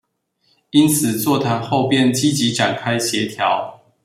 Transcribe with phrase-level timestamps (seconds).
[0.71, 3.79] 因此座談後便積極展開協調